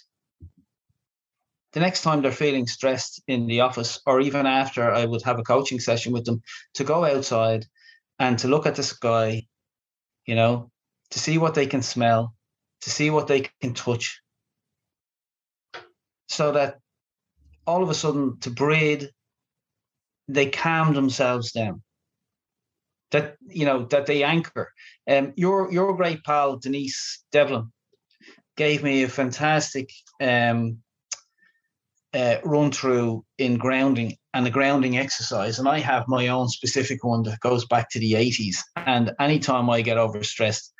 [1.72, 5.38] the next time they're feeling stressed in the office or even after I would have
[5.38, 6.42] a coaching session with them
[6.74, 7.66] to go outside
[8.18, 9.46] and to look at the sky,
[10.26, 10.70] you know,
[11.10, 12.34] to see what they can smell,
[12.82, 14.20] to see what they can touch.
[16.28, 16.78] So that
[17.66, 19.04] all of a sudden to breathe,
[20.28, 21.82] they calm themselves down.
[23.12, 24.72] That you know, that they anchor.
[25.08, 27.72] Um your your great pal Denise Devlin
[28.56, 30.82] gave me a fantastic um
[32.14, 35.58] uh, run through in grounding and a grounding exercise.
[35.58, 38.58] And I have my own specific one that goes back to the 80s.
[38.76, 40.70] And anytime I get overstressed,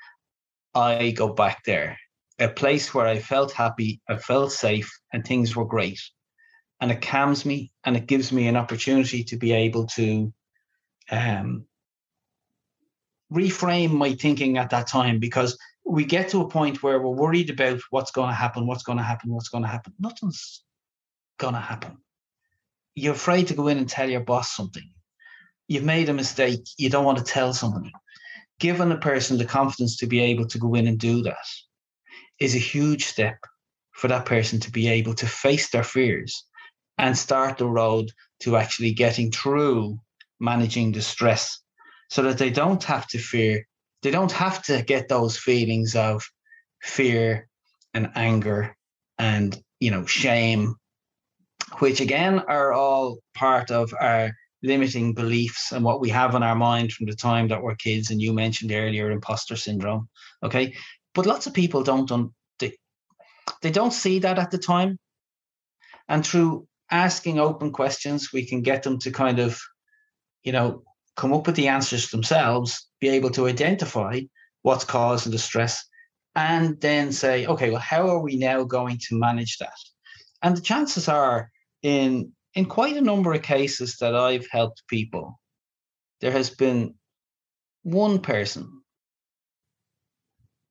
[0.75, 1.99] I go back there.
[2.39, 6.01] A place where I felt happy, I felt safe, and things were great.
[6.81, 10.33] And it calms me and it gives me an opportunity to be able to
[11.11, 11.67] um,
[13.33, 17.51] reframe my thinking at that time because we get to a point where we're worried
[17.51, 19.93] about what's going to happen, what's going to happen, what's going to happen.
[19.99, 20.65] Nothing's
[21.43, 21.99] going to happen.
[22.95, 24.89] You're afraid to go in and tell your boss something.
[25.67, 26.65] You've made a mistake.
[26.79, 27.93] You don't want to tell somebody.
[28.61, 31.47] Giving a person the confidence to be able to go in and do that
[32.39, 33.39] is a huge step
[33.91, 36.47] for that person to be able to face their fears
[36.97, 39.99] and start the road to actually getting through
[40.39, 41.61] managing the stress
[42.09, 43.67] so that they don't have to fear,
[44.03, 46.25] they don't have to get those feelings of
[46.83, 47.49] fear
[47.95, 48.77] and anger
[49.19, 50.77] and you know shame
[51.79, 54.33] which again are all part of our
[54.63, 58.11] limiting beliefs and what we have in our mind from the time that we're kids.
[58.11, 60.09] And you mentioned earlier imposter syndrome.
[60.43, 60.75] Okay.
[61.15, 62.77] But lots of people don't, they,
[63.61, 64.99] they don't see that at the time.
[66.09, 69.61] And through asking open questions, we can get them to kind of,
[70.45, 70.83] you know,
[71.17, 74.21] come up with the answers themselves, be able to identify
[74.63, 75.85] what's causing the stress,
[76.35, 79.75] and then say, okay, well, how are we now going to manage that?
[80.43, 81.51] And the chances are,
[81.83, 85.41] in in quite a number of cases that I've helped people,
[86.21, 86.95] there has been
[87.83, 88.83] one person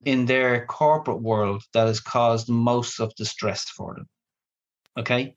[0.06, 4.08] in their corporate world that has caused most of the stress for them.
[4.98, 5.36] Okay.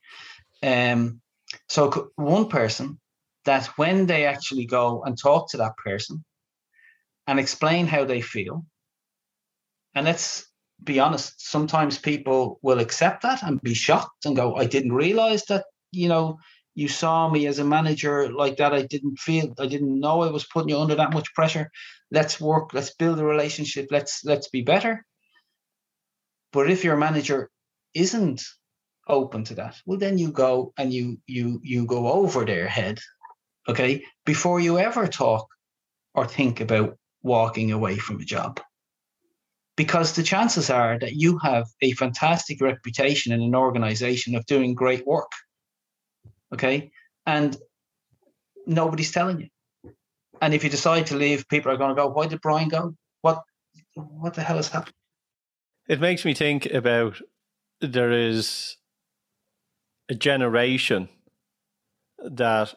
[0.63, 1.21] Um,
[1.69, 3.01] so one person
[3.45, 6.25] that when they actually go and talk to that person
[7.27, 8.65] and explain how they feel,
[9.95, 10.47] and let's
[10.85, 15.45] be honest, sometimes people will accept that and be shocked and go, I didn't realize
[15.47, 16.39] that, you know,
[16.75, 18.75] you saw me as a manager like that.
[18.75, 21.71] I didn't feel I didn't know I was putting you under that much pressure.
[22.11, 25.05] Let's work, let's build a relationship, let's let's be better.
[26.53, 27.51] But if your manager
[27.95, 28.43] isn't
[29.07, 32.99] open to that, well then you go and you you you go over their head,
[33.69, 35.47] okay, before you ever talk
[36.15, 38.61] or think about walking away from a job
[39.77, 44.75] because the chances are that you have a fantastic reputation in an organization of doing
[44.75, 45.33] great work.
[46.53, 46.91] Okay.
[47.27, 47.57] And
[48.67, 49.49] nobody's telling you.
[50.41, 52.95] And if you decide to leave, people are going to go, why did Brian go?
[53.23, 53.43] What
[53.95, 54.95] what the hell has happened?
[55.89, 57.21] It makes me think about
[57.81, 58.77] there is
[60.09, 61.09] a generation
[62.19, 62.75] that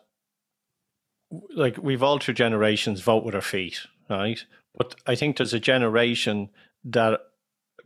[1.55, 4.45] like we've all through generations vote with our feet, right?
[4.75, 6.49] But I think there's a generation
[6.83, 7.21] that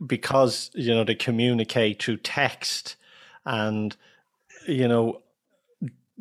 [0.06, 2.96] because you know they communicate through text
[3.44, 3.96] and
[4.66, 5.22] you know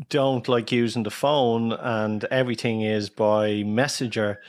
[0.10, 4.40] don't like using the phone and everything is by messenger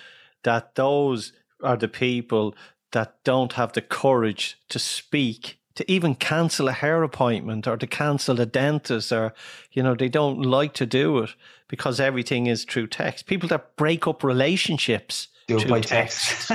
[0.44, 1.32] that those
[1.62, 2.54] are the people
[2.92, 7.86] that don't have the courage to speak to even cancel a hair appointment or to
[7.86, 9.32] cancel a dentist or
[9.72, 11.30] you know they don't like to do it
[11.72, 13.24] because everything is through text.
[13.24, 16.50] People that break up relationships do it by text.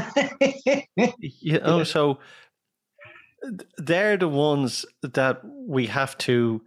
[1.19, 2.19] you know, so
[3.77, 6.61] they're the ones that we have to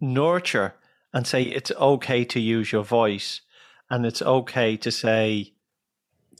[0.00, 0.74] nurture
[1.12, 3.40] and say it's okay to use your voice
[3.90, 5.52] and it's okay to say,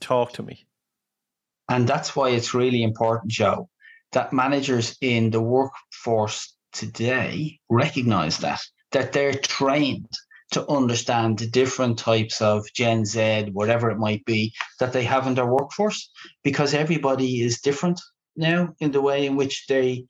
[0.00, 0.66] talk to me.
[1.68, 3.68] And that's why it's really important, Joe,
[4.12, 8.60] that managers in the workforce today recognize that,
[8.92, 10.12] that they're trained
[10.56, 15.26] to understand the different types of Gen Z, whatever it might be, that they have
[15.26, 16.10] in their workforce,
[16.42, 18.00] because everybody is different
[18.36, 20.06] now in the way in which they,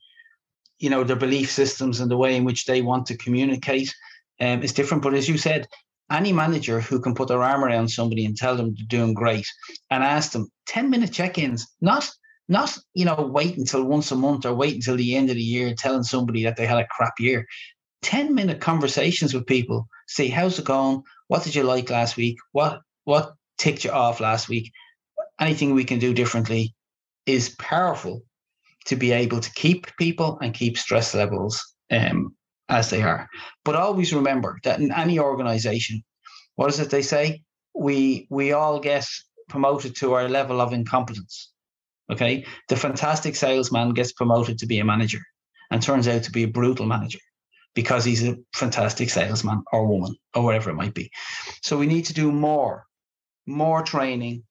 [0.79, 3.93] you know, their belief systems and the way in which they want to communicate
[4.41, 5.03] um, is different.
[5.03, 5.67] But as you said,
[6.13, 9.49] any manager who can put their arm around somebody and tell them they're doing great
[9.91, 12.09] and ask them 10 minute check-ins, not
[12.49, 15.43] not you know wait until once a month or wait until the end of the
[15.43, 17.45] year telling somebody that they had a crap year
[18.03, 19.89] 10 minute conversations with people.
[20.09, 21.03] See, how's it going?
[21.29, 22.37] What did you like last week?
[22.53, 24.73] What what ticked you off last week?
[25.41, 26.75] Anything we can do differently
[27.27, 28.23] is powerful
[28.87, 32.35] to be able to keep people and keep stress levels um,
[32.69, 33.29] as they are.
[33.65, 36.05] But always remember that in any organization,
[36.55, 37.43] what is it they say?
[37.75, 39.07] We we all get
[39.49, 41.53] promoted to our level of incompetence.
[42.11, 42.45] Okay.
[42.69, 45.21] The fantastic salesman gets promoted to be a manager
[45.71, 47.19] and turns out to be a brutal manager
[47.77, 51.11] because he's a fantastic salesman or woman or whatever it might be.
[51.63, 52.87] So we need to do more,
[53.47, 54.45] more training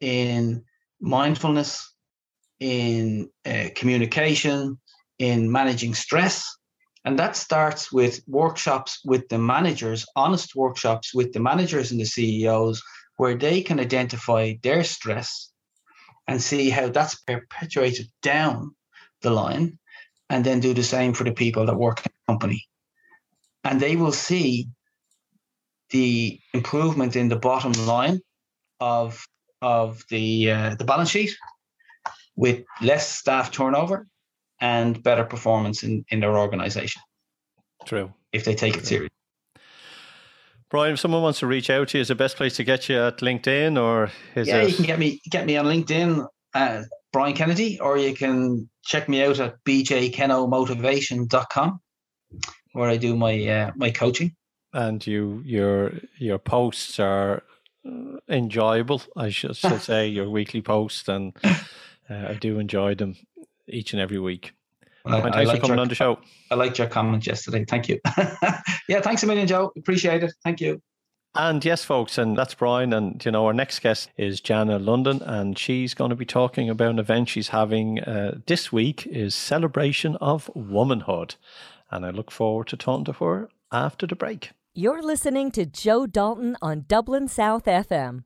[0.00, 0.64] in
[0.98, 1.94] mindfulness,
[2.58, 4.80] in uh, communication,
[5.18, 6.56] in managing stress.
[7.04, 12.06] And that starts with workshops with the managers, honest workshops with the managers and the
[12.06, 12.82] CEOs,
[13.18, 15.50] where they can identify their stress
[16.26, 18.74] and see how that's perpetuated down
[19.20, 19.78] the line
[20.28, 22.64] and then do the same for the people that work in the company.
[23.64, 24.68] And they will see
[25.90, 28.20] the improvement in the bottom line
[28.80, 29.24] of
[29.60, 31.36] of the uh, the balance sheet
[32.34, 34.06] with less staff turnover
[34.60, 37.02] and better performance in, in their organization.
[37.84, 38.12] True.
[38.32, 38.82] If they take True.
[38.82, 39.08] it seriously.
[40.70, 42.88] Brian, if someone wants to reach out to you, is the best place to get
[42.88, 46.82] you at LinkedIn or is Yeah, you can get me get me on LinkedIn uh,
[47.12, 51.80] Brian Kennedy, or you can check me out at bjkenomotivation.com
[52.72, 54.34] where I do my uh, my coaching.
[54.72, 57.42] And you your your posts are
[58.28, 61.54] enjoyable, I should, should say, your weekly posts, and uh,
[62.08, 63.16] I do enjoy them
[63.68, 64.54] each and every week.
[65.04, 66.18] Well, thanks I for coming your, on the show.
[66.50, 67.64] I liked your comment yesterday.
[67.64, 67.98] Thank you.
[68.88, 69.72] yeah, thanks a million, Joe.
[69.76, 70.32] Appreciate it.
[70.44, 70.80] Thank you.
[71.34, 72.92] And yes, folks, and that's Brian.
[72.92, 76.68] And, you know, our next guest is Jana London, and she's going to be talking
[76.68, 81.36] about an event she's having uh, this week is Celebration of Womanhood.
[81.90, 84.50] And I look forward to talking to her after the break.
[84.74, 88.24] You're listening to Joe Dalton on Dublin South FM,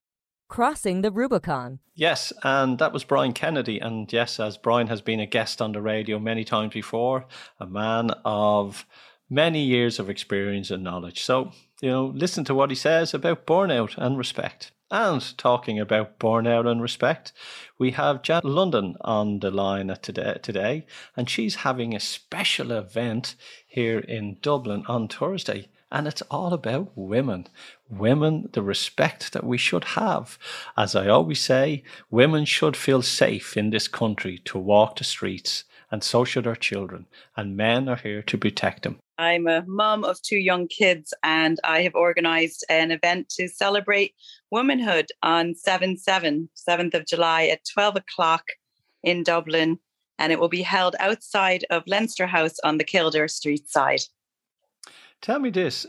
[0.49, 1.79] crossing the Rubicon.
[1.95, 3.79] Yes, and that was Brian Kennedy.
[3.79, 7.27] And yes, as Brian has been a guest on the radio many times before,
[7.61, 8.85] a man of
[9.31, 11.23] many years of experience and knowledge.
[11.23, 14.73] So you know, listen to what he says about burnout and respect.
[14.91, 17.33] And talking about burnout and respect,
[17.77, 23.35] we have Jan London on the line today, today, and she's having a special event
[23.67, 25.69] here in Dublin on Thursday.
[25.91, 27.49] And it's all about women.
[27.89, 30.39] Women, the respect that we should have.
[30.77, 35.65] As I always say, women should feel safe in this country to walk the streets,
[35.91, 37.07] and so should our children.
[37.37, 38.99] And men are here to protect them.
[39.19, 44.15] I'm a mum of two young kids, and I have organized an event to celebrate
[44.51, 48.45] womanhood on 7 7, 7th of July at 12 o'clock
[49.03, 49.79] in Dublin.
[50.19, 54.01] And it will be held outside of Leinster House on the Kildare Street side.
[55.21, 55.87] Tell me this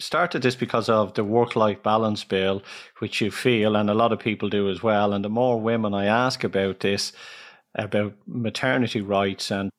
[0.00, 2.62] started this because of the work life balance bill,
[2.98, 5.12] which you feel, and a lot of people do as well.
[5.12, 7.12] And the more women I ask about this,
[7.74, 9.70] about maternity rights and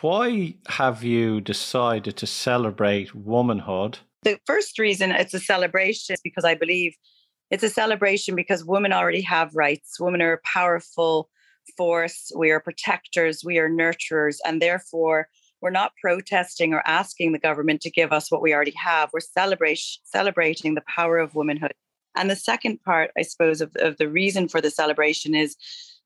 [0.00, 3.98] why have you decided to celebrate womanhood?
[4.22, 6.94] The first reason it's a celebration is because I believe
[7.50, 9.98] it's a celebration because women already have rights.
[9.98, 11.30] Women are a powerful
[11.76, 12.30] force.
[12.36, 15.28] We are protectors, we are nurturers, and therefore
[15.60, 19.10] we're not protesting or asking the government to give us what we already have.
[19.12, 21.72] We're celebrating the power of womanhood.
[22.16, 25.56] And the second part, I suppose, of, of the reason for the celebration is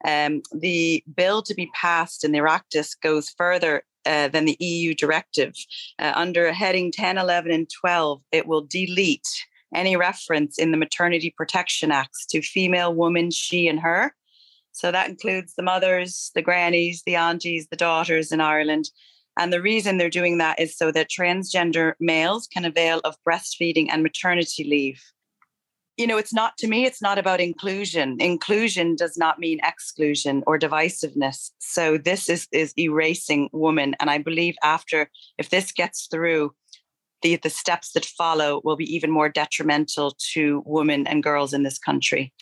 [0.07, 4.95] um, the bill to be passed in the Oireachtas goes further uh, than the EU
[4.95, 5.55] directive.
[5.99, 9.29] Uh, under heading 10, 11, and 12, it will delete
[9.75, 14.15] any reference in the Maternity Protection Acts to female, woman, she, and her.
[14.73, 18.91] So that includes the mothers, the grannies, the aunties, the daughters in Ireland.
[19.39, 23.89] And the reason they're doing that is so that transgender males can avail of breastfeeding
[23.91, 25.03] and maternity leave
[26.03, 28.17] you know it's not to me it's not about inclusion.
[28.21, 31.53] Inclusion does not mean exclusion or divisiveness.
[31.61, 33.95] So this is is erasing woman.
[34.01, 36.55] And i believe after if this gets through
[37.23, 41.63] the the steps that follow will be even more detrimental to women and girls in
[41.63, 42.33] this country.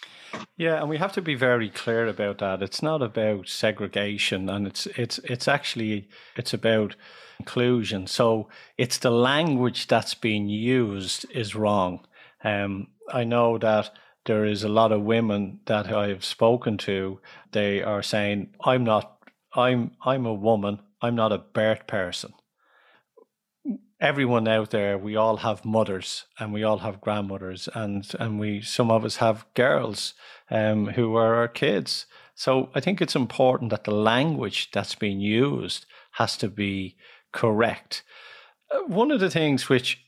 [0.57, 2.63] Yeah and we have to be very clear about that.
[2.63, 6.97] It's not about segregation and it's it's it's actually it's about
[7.39, 8.07] inclusion.
[8.07, 8.49] So
[8.79, 12.07] it's the language that's being used is wrong
[12.45, 13.91] um, I know that
[14.27, 17.21] there is a lot of women that I've spoken to.
[17.53, 19.19] They are saying, "I'm not.
[19.55, 19.93] I'm.
[20.05, 20.81] I'm a woman.
[21.01, 22.35] I'm not a birth person."
[24.01, 28.63] Everyone out there, we all have mothers and we all have grandmothers, and and we
[28.63, 30.15] some of us have girls
[30.51, 32.07] um, who are our kids.
[32.35, 36.97] So I think it's important that the language that's being used has to be
[37.33, 38.03] correct.
[38.71, 40.03] Uh, one of the things which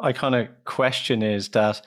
[0.00, 1.82] I kind of question is that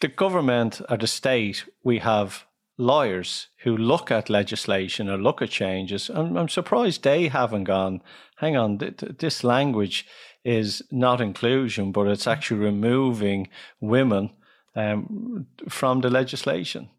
[0.00, 2.44] the government or the state, we have
[2.78, 6.10] lawyers who look at legislation or look at changes.
[6.10, 8.02] And I'm surprised they haven't gone,
[8.36, 10.06] hang on, th- th- this language
[10.44, 13.48] is not inclusion, but it's actually removing
[13.80, 14.30] women
[14.74, 16.90] um, from the legislation.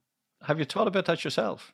[0.43, 1.73] Have you thought about that yourself?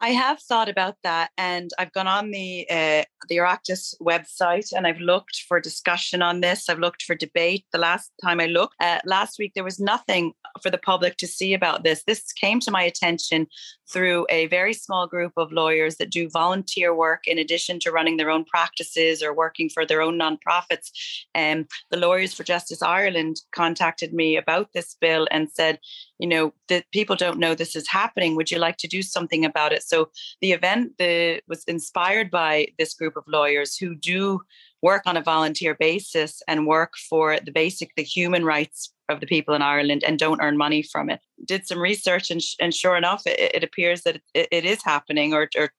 [0.00, 4.86] I have thought about that, and I've gone on the uh, the Oireachtas website and
[4.86, 6.68] I've looked for discussion on this.
[6.68, 7.64] I've looked for debate.
[7.72, 10.32] The last time I looked, uh, last week there was nothing
[10.62, 12.04] for the public to see about this.
[12.04, 13.48] This came to my attention
[13.90, 18.16] through a very small group of lawyers that do volunteer work in addition to running
[18.16, 20.90] their own practices or working for their own nonprofits.
[21.34, 25.78] And um, the Lawyers for Justice Ireland contacted me about this bill and said,
[26.18, 28.36] you know, that people don't know this is happening.
[28.36, 29.82] Would you like to do something about it?
[29.82, 30.10] So
[30.40, 34.40] the event the, was inspired by this group of lawyers who do
[34.82, 39.26] work on a volunteer basis and work for the basic, the human rights of the
[39.26, 41.20] people in Ireland and don't earn money from it.
[41.44, 45.34] Did some research and, and sure enough, it, it appears that it, it is happening
[45.34, 45.70] or, or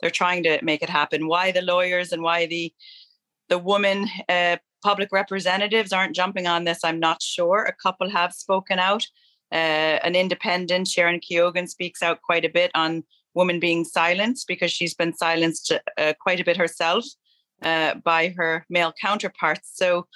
[0.00, 1.26] they're trying to make it happen.
[1.28, 2.72] Why the lawyers and why the
[3.48, 7.64] the woman uh, public representatives aren't jumping on this, I'm not sure.
[7.64, 9.06] A couple have spoken out.
[9.50, 13.04] Uh, an independent, Sharon Keoghan, speaks out quite a bit on
[13.34, 17.04] women being silenced because she's been silenced uh, quite a bit herself
[17.62, 19.70] uh, by her male counterparts.
[19.74, 20.06] So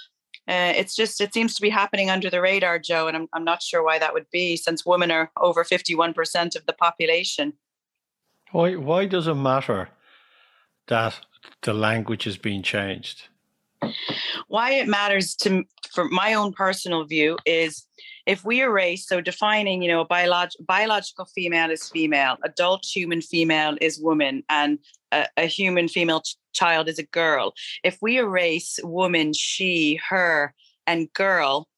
[0.49, 3.45] uh, it's just it seems to be happening under the radar, Joe, and I'm I'm
[3.45, 7.53] not sure why that would be, since women are over 51% of the population.
[8.51, 9.89] Why why does it matter
[10.89, 11.21] that
[11.63, 13.29] the language is being changed?
[14.49, 17.87] Why it matters to for my own personal view is
[18.27, 23.21] if we erase so defining you know a biolog- biological female is female adult human
[23.21, 24.79] female is woman and
[25.11, 27.53] a, a human female ch- child is a girl.
[27.85, 30.55] If we erase woman she her
[30.87, 31.69] and girl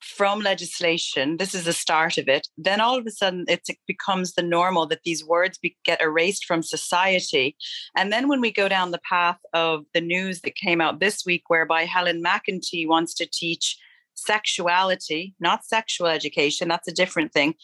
[0.00, 4.32] from legislation this is the start of it then all of a sudden it becomes
[4.32, 7.56] the normal that these words be, get erased from society
[7.96, 11.24] and then when we go down the path of the news that came out this
[11.26, 13.76] week whereby helen mcentee wants to teach
[14.14, 17.54] sexuality not sexual education that's a different thing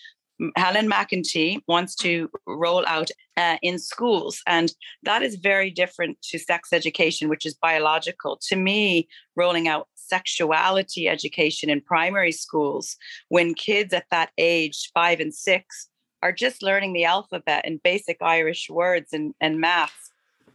[0.57, 4.72] Helen McEntee wants to roll out uh, in schools, and
[5.03, 8.39] that is very different to sex education, which is biological.
[8.49, 12.97] To me, rolling out sexuality education in primary schools
[13.29, 15.89] when kids at that age, five and six,
[16.23, 20.11] are just learning the alphabet and basic Irish words and, and maths.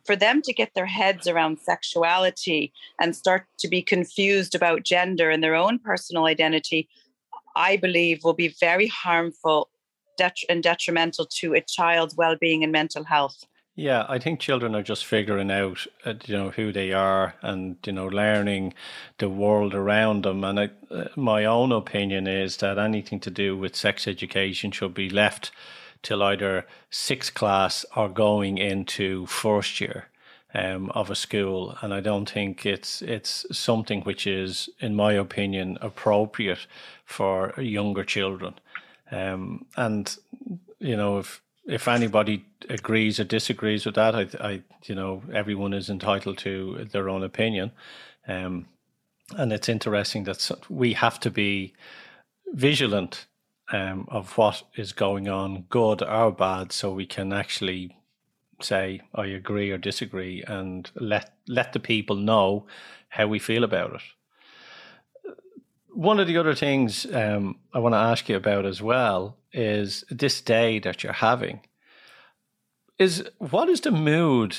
[0.06, 5.30] For them to get their heads around sexuality and start to be confused about gender
[5.30, 6.90] and their own personal identity
[7.56, 9.70] I believe will be very harmful
[10.50, 13.44] and detrimental to a child's well-being and mental health.
[13.76, 17.78] Yeah, I think children are just figuring out, uh, you know, who they are and
[17.86, 18.74] you know, learning
[19.18, 20.44] the world around them.
[20.44, 24.94] And I, uh, my own opinion is that anything to do with sex education should
[24.94, 25.52] be left
[26.04, 30.08] till either sixth class or going into first year
[30.54, 31.78] um, of a school.
[31.82, 36.68] And I don't think it's it's something which is, in my opinion, appropriate
[37.06, 38.56] for younger children.
[39.12, 40.14] Um, and
[40.80, 45.74] you know, if if anybody agrees or disagrees with that, I, I, you know, everyone
[45.74, 47.72] is entitled to their own opinion.
[48.28, 48.68] Um,
[49.38, 51.74] and it's interesting that we have to be
[52.48, 53.28] vigilant
[53.72, 57.96] um, of what is going on, good or bad, so we can actually
[58.62, 62.66] say I agree or disagree, and let let the people know
[63.10, 64.02] how we feel about it
[65.94, 70.04] one of the other things um, I want to ask you about as well is
[70.10, 71.62] this day that you're having.
[72.98, 74.58] Is what is the mood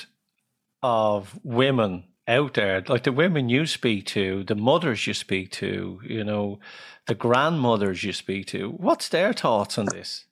[0.83, 6.01] of women out there, like the women you speak to, the mothers you speak to,
[6.05, 6.59] you know,
[7.07, 8.71] the grandmothers you speak to?
[8.71, 10.27] What's their thoughts on this?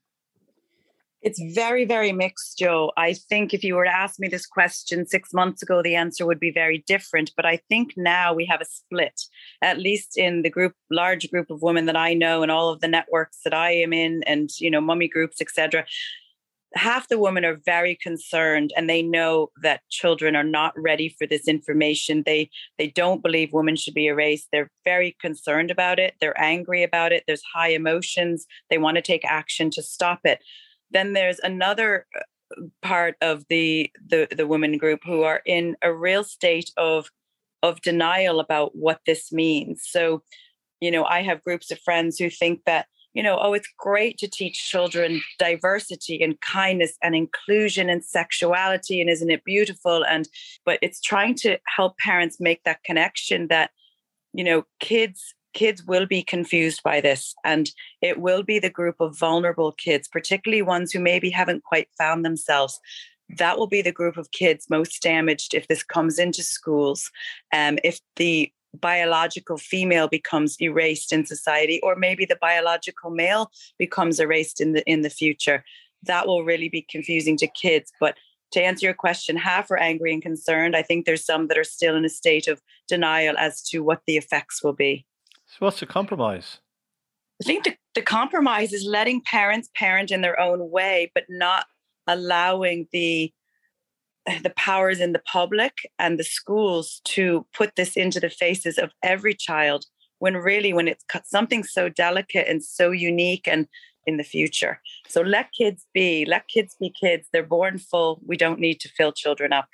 [1.22, 2.92] It's very, very mixed, Joe.
[2.96, 6.24] I think if you were to ask me this question six months ago, the answer
[6.24, 7.32] would be very different.
[7.36, 9.20] But I think now we have a split,
[9.60, 12.80] at least in the group, large group of women that I know and all of
[12.80, 15.84] the networks that I am in, and you know, mummy groups, etc.
[16.74, 21.26] Half the women are very concerned, and they know that children are not ready for
[21.26, 22.22] this information.
[22.24, 22.48] They
[22.78, 24.48] they don't believe women should be erased.
[24.52, 26.14] They're very concerned about it.
[26.18, 27.24] They're angry about it.
[27.26, 28.46] There's high emotions.
[28.70, 30.38] They want to take action to stop it
[30.90, 35.92] then there's another uh, part of the the the women group who are in a
[35.92, 37.08] real state of
[37.62, 39.82] of denial about what this means.
[39.84, 40.22] So
[40.80, 44.18] you know i have groups of friends who think that you know oh it's great
[44.18, 50.04] to teach children diversity and kindness and inclusion and sexuality and isn't it beautiful?
[50.04, 50.28] And
[50.64, 53.70] but it's trying to help parents make that connection that
[54.32, 57.70] you know kids kids will be confused by this and
[58.00, 62.24] it will be the group of vulnerable kids particularly ones who maybe haven't quite found
[62.24, 62.78] themselves
[63.38, 67.10] that will be the group of kids most damaged if this comes into schools
[67.54, 74.20] um, if the biological female becomes erased in society or maybe the biological male becomes
[74.20, 75.64] erased in the in the future
[76.04, 78.16] that will really be confusing to kids but
[78.52, 80.74] to answer your question, half are angry and concerned.
[80.74, 84.02] I think there's some that are still in a state of denial as to what
[84.06, 85.06] the effects will be.
[85.50, 86.60] So, what's the compromise?
[87.42, 91.66] I think the, the compromise is letting parents parent in their own way, but not
[92.06, 93.32] allowing the
[94.42, 98.92] the powers in the public and the schools to put this into the faces of
[99.02, 99.86] every child
[100.18, 103.66] when really when it's something so delicate and so unique and
[104.06, 104.80] in the future.
[105.08, 107.26] So let kids be let kids be kids.
[107.32, 108.20] They're born full.
[108.24, 109.68] We don't need to fill children up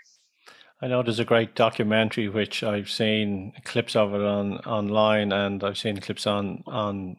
[0.80, 5.64] I know there's a great documentary which I've seen clips of it on online, and
[5.64, 7.16] I've seen clips on on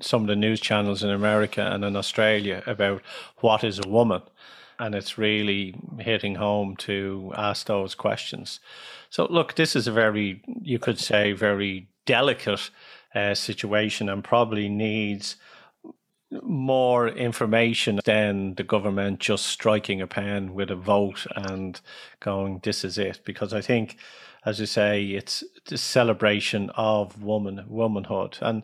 [0.00, 3.02] some of the news channels in America and in Australia about
[3.40, 4.22] what is a woman,
[4.78, 8.58] and it's really hitting home to ask those questions.
[9.10, 12.70] So, look, this is a very, you could say, very delicate
[13.14, 15.36] uh, situation, and probably needs
[16.42, 21.80] more information than the government just striking a pen with a vote and
[22.20, 23.20] going, this is it.
[23.24, 23.96] Because I think,
[24.44, 28.38] as you say, it's the celebration of woman, womanhood.
[28.40, 28.62] And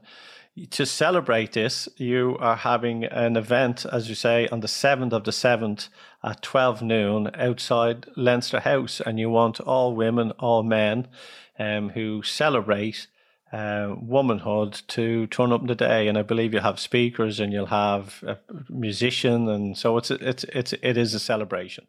[0.71, 5.25] to celebrate this, you are having an event, as you say, on the 7th of
[5.25, 5.89] the 7th
[6.23, 9.01] at 12 noon outside Leinster House.
[9.01, 11.09] And you want all women, all men
[11.59, 13.07] um, who celebrate
[13.53, 17.67] uh, womanhood to turn up the day, and I believe you'll have speakers and you'll
[17.67, 18.39] have a
[18.69, 21.87] musician, and so it's it's it's it is a celebration.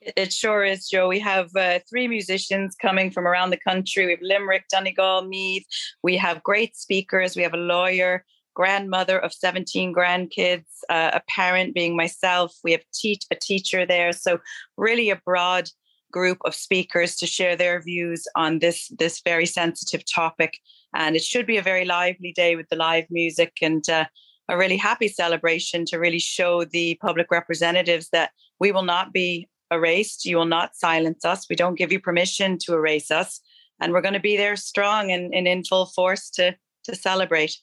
[0.00, 1.08] It sure is, Joe.
[1.08, 4.06] We have uh, three musicians coming from around the country.
[4.06, 5.66] We have Limerick, Donegal, Meath.
[6.02, 7.36] We have great speakers.
[7.36, 8.24] We have a lawyer,
[8.54, 12.54] grandmother of 17 grandkids, uh, a parent being myself.
[12.62, 14.12] We have te- a teacher there.
[14.12, 14.38] So,
[14.76, 15.68] really, a broad
[16.12, 20.58] group of speakers to share their views on this this very sensitive topic
[20.94, 24.04] and it should be a very lively day with the live music and uh,
[24.48, 29.48] a really happy celebration to really show the public representatives that we will not be
[29.70, 30.24] erased.
[30.24, 31.46] You will not silence us.
[31.48, 33.40] We don't give you permission to erase us.
[33.80, 37.58] And we're going to be there strong and, and in full force to, to celebrate.